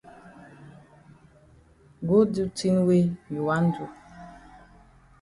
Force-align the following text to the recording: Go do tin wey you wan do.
Go 2.07 2.17
do 2.33 2.43
tin 2.57 2.75
wey 2.87 3.03
you 3.31 3.41
wan 3.47 3.65
do. 3.73 3.83